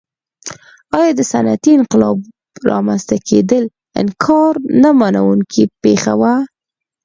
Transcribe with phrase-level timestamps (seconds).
[0.97, 2.17] ایا د صنعتي انقلاب
[2.71, 3.63] رامنځته کېدل
[4.01, 6.35] انکار نه منونکې پېښه وه.